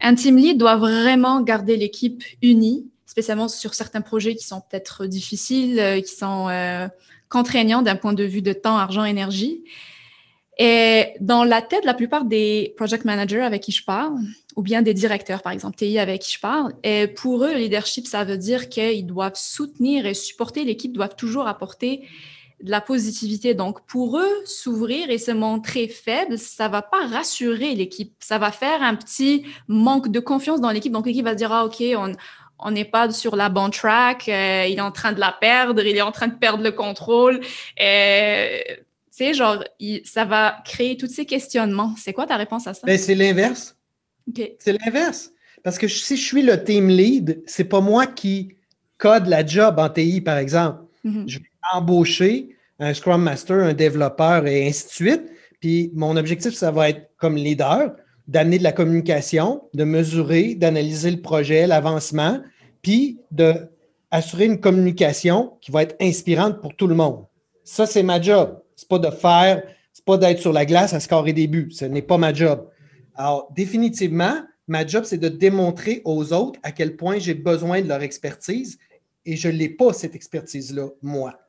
[0.00, 5.06] Un team lead doit vraiment garder l'équipe unie spécialement sur certains projets qui sont peut-être
[5.06, 6.88] difficiles, euh, qui sont euh,
[7.28, 9.64] contraignants d'un point de vue de temps, argent, énergie.
[10.58, 14.14] Et dans la tête, la plupart des project managers avec qui je parle,
[14.56, 16.74] ou bien des directeurs, par exemple, TI avec qui je parle,
[17.16, 21.46] pour eux, le leadership, ça veut dire qu'ils doivent soutenir et supporter l'équipe, doivent toujours
[21.46, 22.02] apporter
[22.62, 23.54] de la positivité.
[23.54, 28.14] Donc, pour eux, s'ouvrir et se montrer faible, ça va pas rassurer l'équipe.
[28.18, 30.92] Ça va faire un petit manque de confiance dans l'équipe.
[30.92, 32.14] Donc, l'équipe va se dire, ah, OK, on,
[32.58, 35.84] on n'est pas sur la bonne track, euh, il est en train de la perdre,
[35.84, 37.40] il est en train de perdre le contrôle.
[37.80, 38.58] Euh,
[39.18, 39.64] tu sais, genre,
[40.04, 41.94] ça va créer tous ces questionnements.
[41.96, 42.86] C'est quoi ta réponse à ça?
[42.86, 43.76] Ben, c'est l'inverse.
[44.60, 45.32] C'est l'inverse.
[45.64, 48.54] Parce que si je suis le team lead, c'est pas moi qui
[48.96, 50.84] code la job en TI, par exemple.
[51.04, 51.28] Mm-hmm.
[51.28, 55.22] Je vais embaucher un Scrum Master, un développeur et ainsi de suite.
[55.60, 57.96] Puis mon objectif, ça va être comme leader,
[58.28, 62.40] d'amener de la communication, de mesurer, d'analyser le projet, l'avancement,
[62.82, 67.24] puis d'assurer une communication qui va être inspirante pour tout le monde.
[67.64, 68.60] Ça, c'est ma job.
[68.78, 69.62] Ce n'est pas de faire,
[69.92, 71.72] ce n'est pas d'être sur la glace à scorer des buts.
[71.72, 72.70] Ce n'est pas ma job.
[73.16, 77.88] Alors, définitivement, ma job, c'est de démontrer aux autres à quel point j'ai besoin de
[77.88, 78.78] leur expertise
[79.26, 81.40] et je ne l'ai pas, cette expertise-là, moi.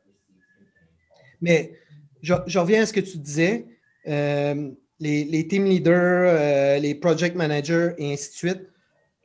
[1.40, 1.74] Mais
[2.24, 3.68] je, reviens à ce que tu disais.
[4.08, 8.70] Euh, les, team leaders, euh, les project managers et ainsi de suite.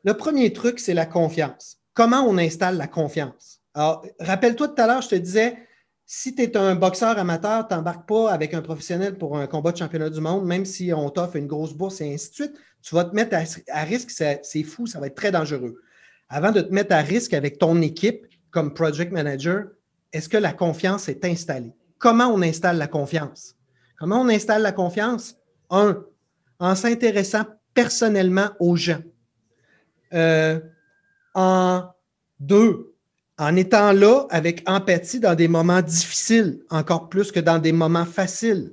[0.05, 1.79] Le premier truc, c'est la confiance.
[1.95, 3.63] Comment on installe la confiance?
[3.73, 5.57] Alors, rappelle-toi tout à l'heure, je te disais,
[6.07, 9.73] si tu es un boxeur amateur, tu n'embarques pas avec un professionnel pour un combat
[9.73, 12.55] de championnat du monde, même si on t'offre une grosse bourse et ainsi de suite,
[12.83, 13.35] tu vas te mettre
[13.73, 15.81] à, risque, c'est fou, ça va être très dangereux.
[16.29, 19.65] Avant de te mettre à risque avec ton équipe comme project manager,
[20.13, 21.73] est-ce que la confiance est installée?
[21.99, 23.57] Comment on installe la confiance?
[23.99, 25.37] Comment on installe la confiance?
[25.71, 26.05] Un,
[26.59, 29.03] en s'intéressant personnellement aux gens.
[30.13, 30.61] Euh,
[31.35, 31.85] en
[32.39, 32.94] deux,
[33.39, 38.05] en étant là avec empathie dans des moments difficiles, encore plus que dans des moments
[38.05, 38.73] faciles.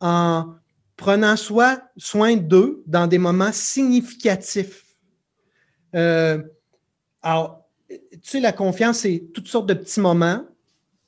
[0.00, 0.54] En
[0.96, 4.84] prenant soin d'eux dans des moments significatifs.
[5.94, 6.42] Euh,
[7.22, 10.44] alors, tu sais, la confiance, c'est toutes sortes de petits moments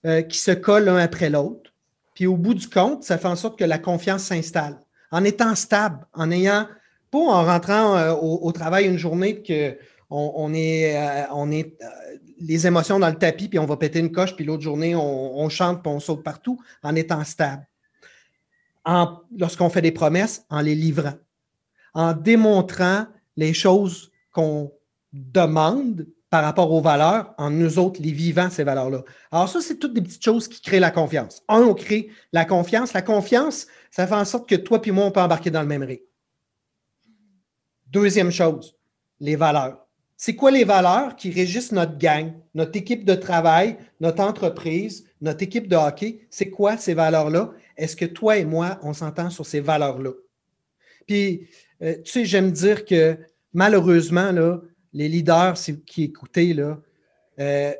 [0.06, 1.72] euh, qui se collent l'un après l'autre.
[2.14, 5.54] Puis au bout du compte, ça fait en sorte que la confiance s'installe en étant
[5.54, 6.66] stable, en ayant,
[7.10, 9.76] pas en rentrant euh, au, travail une journée que
[10.10, 11.62] on, est, euh, euh,
[12.40, 15.48] les émotions dans le tapis, puis on va péter une coche, puis l'autre journée, on,
[15.48, 17.66] chante, puis on saute partout, en étant stable.
[19.36, 21.14] Lorsqu'on fait des promesses, en les livrant,
[21.94, 24.72] en démontrant les choses qu'on
[25.12, 29.02] demande par rapport aux valeurs, en nous autres, les vivants, ces valeurs-là.
[29.32, 31.42] Alors ça, c'est toutes des petites choses qui créent la confiance.
[31.48, 32.92] Un, on crée la confiance.
[32.92, 35.66] La confiance, ça fait en sorte que toi et moi, on peut embarquer dans le
[35.66, 36.04] même rythme.
[37.88, 38.76] Deuxième chose,
[39.18, 39.89] les valeurs.
[40.22, 45.42] C'est quoi les valeurs qui régissent notre gang, notre équipe de travail, notre entreprise, notre
[45.42, 46.26] équipe de hockey?
[46.28, 47.52] C'est quoi ces valeurs-là?
[47.78, 50.10] Est-ce que toi et moi, on s'entend sur ces valeurs-là?
[51.06, 51.48] Puis,
[51.80, 53.16] euh, tu sais, j'aime dire que
[53.54, 54.30] malheureusement,
[54.92, 55.54] les leaders
[55.86, 56.78] qui écoutaient, là,
[57.38, 57.72] euh,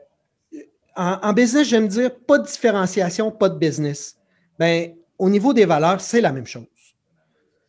[0.96, 4.16] en, business, j'aime dire pas de différenciation, pas de business.
[4.58, 6.64] Ben, au niveau des valeurs, c'est la même chose.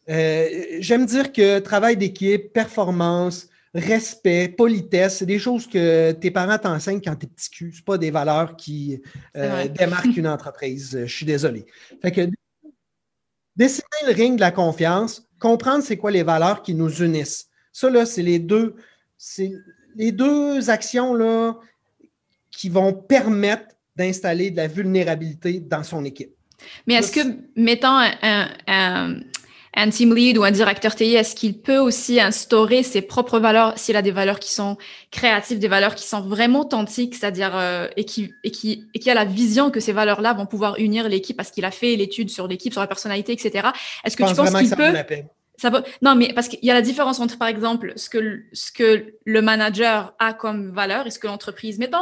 [0.07, 0.47] Euh,
[0.79, 7.01] j'aime dire que travail d'équipe, performance, respect, politesse, c'est des choses que tes parents t'enseignent
[7.01, 7.73] quand tu es petit cul.
[7.73, 9.01] Ce pas des valeurs qui
[9.37, 11.05] euh, démarquent une entreprise.
[11.05, 11.65] Je suis désolé.
[12.01, 12.21] Fait que
[13.55, 17.49] dessiner le ring de la confiance, comprendre c'est quoi les valeurs qui nous unissent.
[17.71, 18.75] Ça, là, c'est les deux,
[19.17, 19.53] c'est
[19.95, 21.57] les deux actions là,
[22.49, 26.33] qui vont permettre d'installer de la vulnérabilité dans son équipe.
[26.85, 27.21] Mais est-ce que,
[27.55, 29.19] mettant un, un
[29.89, 33.95] team lead ou un directeur TI, est-ce qu'il peut aussi instaurer ses propres valeurs s'il
[33.95, 34.77] a des valeurs qui sont
[35.11, 39.09] créatives, des valeurs qui sont vraiment authentiques, c'est-à-dire euh, et qui et qui et qui
[39.09, 42.29] a la vision que ces valeurs-là vont pouvoir unir l'équipe parce qu'il a fait l'étude
[42.29, 43.69] sur l'équipe, sur la personnalité, etc.
[44.03, 44.93] Est-ce que tu penses qu'il peut
[45.61, 45.83] ça peut...
[46.01, 49.13] Non, mais parce qu'il y a la différence entre, par exemple, ce que, ce que
[49.25, 51.77] le manager a comme valeur et ce que l'entreprise.
[51.77, 51.99] Mettons,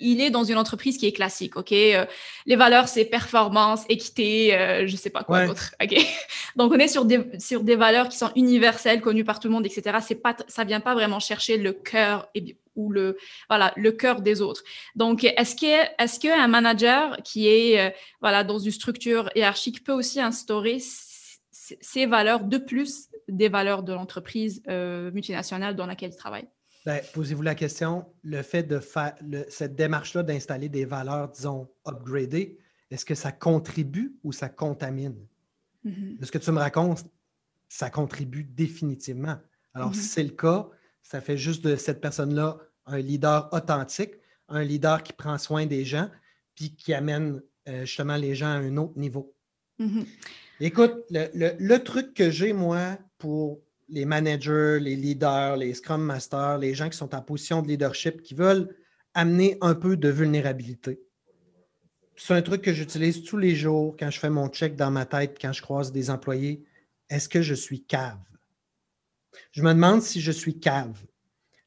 [0.00, 1.72] il est dans une entreprise qui est classique, OK?
[1.72, 2.04] Euh,
[2.46, 5.96] les valeurs, c'est performance, équité, euh, je sais pas quoi d'autre, OK?
[6.56, 9.54] Donc, on est sur des, sur des valeurs qui sont universelles, connues par tout le
[9.54, 9.98] monde, etc.
[10.06, 12.30] C'est pas, ça vient pas vraiment chercher le cœur
[12.74, 13.16] ou le,
[13.48, 14.62] voilà, le cœur des autres.
[14.94, 19.92] Donc, est-ce que, est-ce qu'un manager qui est, euh, voilà, dans une structure hiérarchique peut
[19.92, 20.78] aussi instaurer
[21.50, 26.46] ces valeurs de plus des valeurs de l'entreprise multinationale dans laquelle il travaille?
[26.86, 29.16] Ben, posez-vous la question, le fait de faire
[29.48, 32.58] cette démarche-là d'installer des valeurs, disons, upgradées,
[32.92, 35.16] est-ce que ça contribue ou ça contamine?
[35.84, 36.24] Mm-hmm.
[36.24, 37.04] Ce que tu me racontes,
[37.68, 39.36] ça contribue définitivement.
[39.74, 40.04] Alors, si mm-hmm.
[40.04, 40.68] c'est le cas,
[41.02, 44.12] ça fait juste de cette personne-là un leader authentique,
[44.48, 46.08] un leader qui prend soin des gens,
[46.54, 49.34] puis qui amène euh, justement les gens à un autre niveau.
[49.80, 50.06] Mm-hmm.
[50.60, 56.74] Écoute, le, truc que j'ai, moi, pour les managers, les leaders, les scrum masters, les
[56.74, 58.74] gens qui sont en position de leadership, qui veulent
[59.14, 61.00] amener un peu de vulnérabilité.
[62.16, 65.04] C'est un truc que j'utilise tous les jours quand je fais mon check dans ma
[65.04, 66.64] tête, quand je croise des employés.
[67.10, 68.18] Est-ce que je suis cave?
[69.52, 70.98] Je me demande si je suis cave.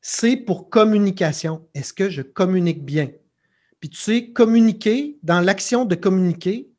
[0.01, 1.67] C'est pour communication.
[1.73, 3.11] Est-ce que je communique bien?
[3.79, 6.71] Puis tu sais, communiquer, dans l'action de communiquer,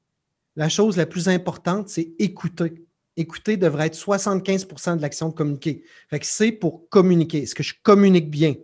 [0.56, 2.84] la chose la plus importante, c'est écouter
[3.16, 5.84] écouter devrait être 75% de l'action de communiquer.
[6.08, 7.42] Fait que c'est pour communiquer.
[7.42, 8.54] Est-ce que je communique bien?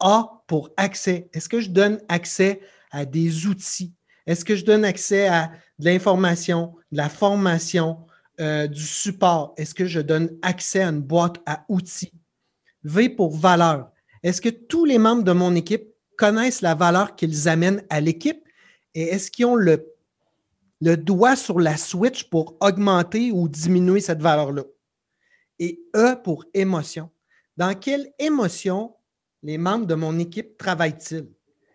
[0.00, 1.28] A pour accès.
[1.32, 3.94] Est-ce que je donne accès à des outils?
[4.26, 7.98] Est-ce que je donne accès à de l'information, de la formation,
[8.40, 9.54] euh, du support?
[9.56, 12.12] Est-ce que je donne accès à une boîte à outils?
[12.84, 13.90] V pour valeur.
[14.22, 18.42] Est-ce que tous les membres de mon équipe connaissent la valeur qu'ils amènent à l'équipe?
[18.94, 19.89] Et est-ce qu'ils ont le
[20.80, 24.64] le doigt sur la switch pour augmenter ou diminuer cette valeur-là.
[25.58, 27.10] Et E pour émotion.
[27.56, 28.94] Dans quelle émotion
[29.42, 31.28] les membres de mon équipe travaillent-ils?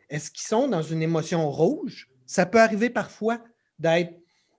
[0.10, 2.10] Est-ce qu'ils sont dans une émotion rouge?
[2.26, 3.40] Ça peut arriver parfois
[3.78, 4.14] d'être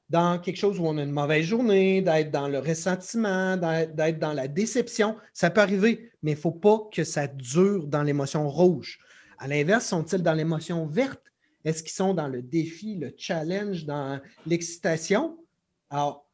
[0.09, 4.33] dans quelque chose où on a une mauvaise journée, d'être dans le ressentiment, d'être dans
[4.33, 5.17] la déception.
[5.33, 9.01] Ça peut arriver, mais il ne faut pas que ça dure dans l'émotion rouge.
[9.39, 11.23] À l'inverse, sont-ils dans l'émotion verte?
[11.67, 15.37] Est-ce qu'ils sont dans le défi, le challenge, dans l'excitation?
[15.91, 16.25] Alors,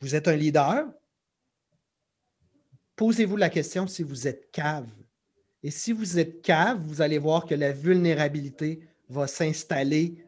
[0.00, 0.86] vous êtes un leader.
[2.94, 4.86] Posez-vous la question si vous êtes cave.
[5.64, 10.24] Et si vous êtes cave, vous allez voir que la vulnérabilité va s'installer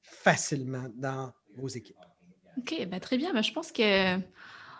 [0.00, 1.96] facilement dans vos équipes.
[2.56, 3.34] OK, ben très bien.
[3.34, 4.16] Ben, je pense que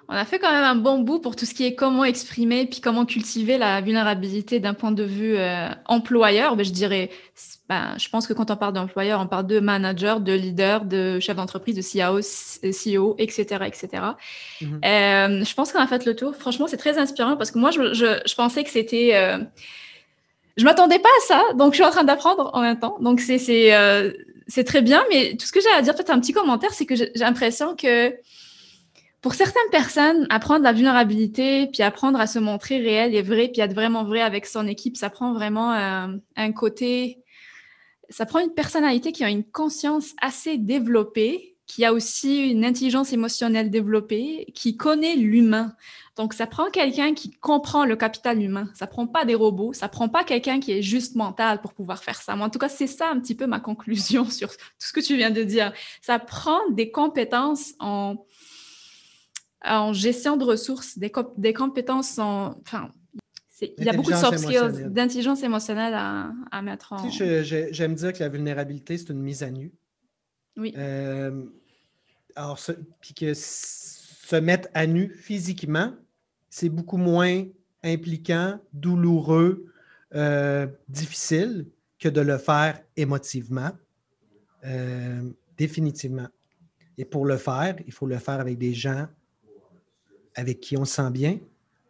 [0.08, 2.66] on a fait quand même un bon bout pour tout ce qui est comment exprimer
[2.66, 6.56] puis comment cultiver la vulnérabilité d'un point de vue euh, employeur.
[6.56, 7.10] Ben, je dirais,
[7.68, 11.18] ben, je pense que quand on parle d'employeur, on parle de manager, de leader, de
[11.18, 14.02] chef d'entreprise, de CIO, CEO, etc., etc.
[14.62, 16.36] Euh, je pense qu'on a fait le tour.
[16.36, 19.12] Franchement, c'est très inspirant parce que moi, je, je, pensais que c'était...
[19.14, 19.38] Euh,
[20.56, 22.96] je m'attendais pas à ça, donc je suis en train d'apprendre en même temps.
[23.00, 24.12] Donc c'est c'est euh,
[24.64, 26.94] très bien, mais tout ce que j'ai à dire, peut-être un petit commentaire, c'est que
[26.94, 28.14] j'ai l'impression que
[29.26, 33.60] pour certaines personnes, apprendre la vulnérabilité, puis apprendre à se montrer réel et vrai, puis
[33.60, 37.24] être vraiment vrai avec son équipe, ça prend vraiment euh, un côté,
[38.08, 43.12] ça prend une personnalité qui a une conscience assez développée, qui a aussi une intelligence
[43.12, 45.74] émotionnelle développée, qui connaît l'humain.
[46.14, 48.70] Donc, ça prend quelqu'un qui comprend le capital humain.
[48.74, 52.04] Ça prend pas des robots, ça prend pas quelqu'un qui est juste mental pour pouvoir
[52.04, 52.36] faire ça.
[52.36, 55.00] Moi, en tout cas, c'est ça un petit peu ma conclusion sur tout ce que
[55.00, 55.72] tu viens de dire.
[56.00, 58.24] Ça prend des compétences en
[59.64, 62.58] en gestion de ressources, des, des compétences en.
[62.60, 62.90] Enfin,
[63.60, 67.08] il y a beaucoup de soft skills, d'intelligence émotionnelle à, mettre en.
[67.08, 69.72] Tu sais, j'aime dire que la vulnérabilité, c'est une mise à nu.
[70.56, 70.74] Oui.
[70.76, 71.44] Euh,
[72.34, 72.58] alors,
[73.00, 75.92] puis que se mettre à nu physiquement,
[76.50, 77.44] c'est beaucoup moins
[77.82, 79.66] impliquant, douloureux,
[80.14, 81.66] euh, difficile
[81.98, 83.70] que de le faire émotivement.
[84.64, 85.22] Euh,
[85.56, 86.28] définitivement.
[86.98, 89.06] Et pour le faire, il faut le faire avec des gens
[90.36, 91.38] avec qui on se sent bien,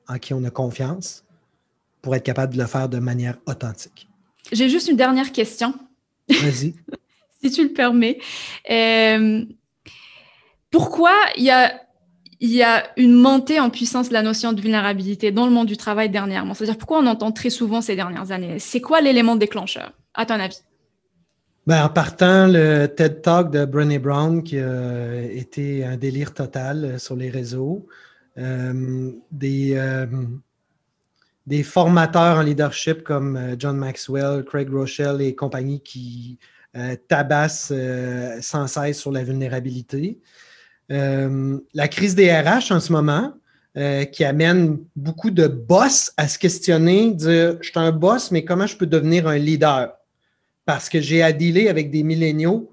[0.09, 1.25] en qui on a confiance,
[2.01, 4.09] pour être capable de le faire de manière authentique.
[4.53, 5.75] J'ai juste une dernière question.
[6.29, 6.75] Vas-y.
[7.43, 8.19] si tu le permets.
[8.71, 9.45] Euh,
[10.71, 11.81] pourquoi il y a,
[12.41, 15.77] y a une montée en puissance de la notion de vulnérabilité dans le monde du
[15.77, 16.55] travail dernièrement?
[16.55, 18.59] C'est-à-dire pourquoi on entend très souvent ces dernières années?
[18.59, 20.63] C'est quoi l'élément déclencheur, à ton avis?
[21.67, 26.85] Ben, en partant, le TED Talk de Brené Brown, qui a été un délire total
[26.85, 27.89] euh, sur les réseaux,
[28.37, 30.07] des, euh,
[31.47, 36.39] des formateurs en leadership comme John Maxwell, Craig Rochelle et compagnie qui
[37.09, 37.73] tabassent
[38.43, 40.21] sans cesse sur la vulnérabilité.
[40.91, 43.33] la crise des RH en ce moment,
[44.13, 48.67] qui amène beaucoup de boss à se questionner, dire je suis un boss, mais comment
[48.67, 49.97] je peux devenir un leader?
[50.67, 52.71] parce que j'ai à dealer avec des milléniaux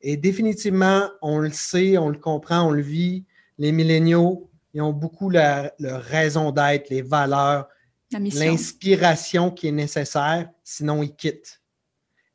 [0.00, 3.24] et définitivement, on le sait, on le comprend, on le vit.
[3.58, 7.68] Les milléniaux, ils ont beaucoup leur raison d'être, les valeurs,
[8.10, 11.60] l'inspiration qui est nécessaire, sinon ils quittent.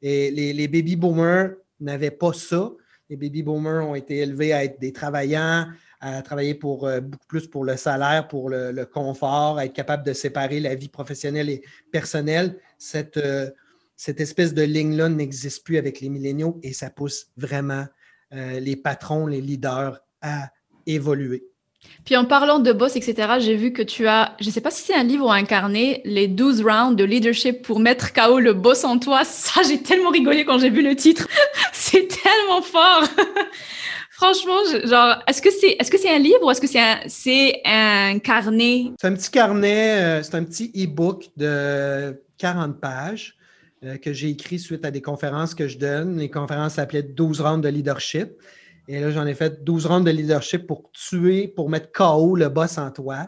[0.01, 2.71] Et les, les baby boomers n'avaient pas ça.
[3.09, 5.67] Les baby boomers ont été élevés à être des travaillants,
[5.99, 10.05] à travailler pour euh, beaucoup plus pour le salaire, pour le, confort, à être capable
[10.05, 12.59] de séparer la vie professionnelle et personnelle.
[12.77, 13.49] Cette, euh,
[13.95, 17.85] cette espèce de ligne-là n'existe plus avec les milléniaux et ça pousse vraiment
[18.33, 20.51] euh, les patrons, les leaders à
[20.85, 21.47] évoluer.
[22.05, 24.71] Puis en parlant de boss, etc., j'ai vu que tu as, je ne sais pas
[24.71, 28.39] si c'est un livre ou un carnet, les 12 rounds de leadership pour mettre KO
[28.39, 29.23] le boss en toi.
[29.25, 31.27] Ça, j'ai tellement rigolé quand j'ai vu le titre.
[31.73, 33.03] c'est tellement fort.
[34.11, 37.61] Franchement, genre, est-ce que c'est est-ce que un livre ou est-ce que c'est un, c'est
[37.65, 38.85] un carnet?
[38.99, 43.37] C'est un petit carnet, euh, c'est un petit e-book de 40 pages
[43.83, 46.17] euh, que j'ai écrit suite à des conférences que je donne.
[46.17, 48.29] Les conférences s'appelaient 12 rounds de leadership.
[48.87, 52.49] Et là, j'en ai fait 12 rounds de leadership pour tuer, pour mettre KO le
[52.49, 53.27] boss en toi.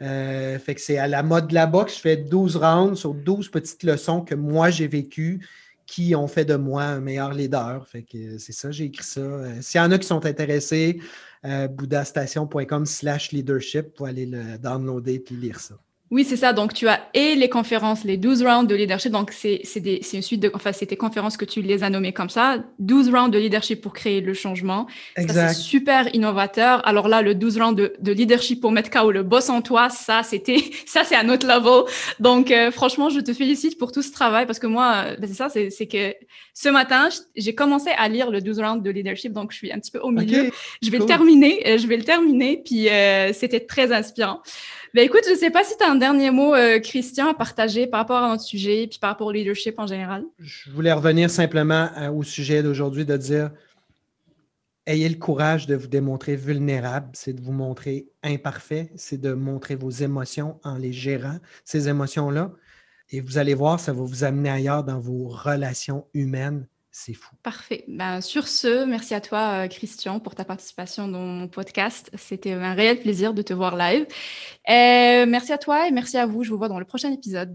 [0.00, 1.96] Euh, fait que c'est à la mode de la boxe.
[1.96, 5.46] Je fais 12 rounds sur 12 petites leçons que moi j'ai vécues
[5.86, 7.86] qui ont fait de moi un meilleur leader.
[7.86, 9.20] Fait que c'est ça, j'ai écrit ça.
[9.20, 11.00] Euh, s'il y en a qui sont intéressés,
[11.44, 15.74] euh, buddhastation.com slash leadership pour aller le downloader puis lire ça.
[16.12, 16.52] Oui, c'est ça.
[16.52, 19.10] Donc, tu as et les conférences, les 12 rounds de leadership.
[19.10, 19.62] Donc, c'est
[20.12, 22.58] une suite de, enfin, c'est tes conférences que tu les as nommées comme ça.
[22.80, 24.86] 12 rounds de leadership pour créer le changement.
[25.16, 26.86] C'est super innovateur.
[26.86, 30.22] Alors là, le 12 rounds de, leadership pour mettre KO le boss en toi, ça,
[30.22, 31.90] c'était, ça, c'est un autre level.
[32.20, 35.26] Donc, euh, franchement, je te félicite pour tout ce travail parce que moi, euh, ben,
[35.26, 36.14] c'est ça, c'est que
[36.52, 39.32] ce matin, j'ai commencé à lire le 12 rounds de leadership.
[39.32, 40.50] Donc, je suis un petit peu au milieu.
[40.82, 41.62] je vais le terminer.
[41.66, 42.60] Euh, je vais le terminer.
[42.62, 42.88] Puis,
[43.32, 44.42] c'était très inspirant.
[44.94, 47.34] Ben écoute, je ne sais pas si tu as un dernier mot, euh, Christian, à
[47.34, 50.24] partager par rapport à notre sujet, puis par rapport au leadership en général.
[50.38, 53.50] Je voulais revenir simplement euh, au sujet d'aujourd'hui, de dire
[54.86, 59.76] ayez le courage de vous démontrer vulnérable, c'est de vous montrer imparfait, c'est de montrer
[59.76, 62.52] vos émotions en les gérant, ces émotions-là.
[63.10, 67.34] Et vous allez voir, ça va vous amener ailleurs dans vos relations humaines c'est fou.
[67.42, 67.84] Parfait.
[67.88, 72.10] Ben, sur ce, merci à toi, euh, Christian, pour ta participation dans mon podcast.
[72.14, 74.06] C'était un réel plaisir de te voir live.
[74.68, 76.44] Euh, merci à toi et merci à vous.
[76.44, 77.54] Je vous vois dans le prochain épisode.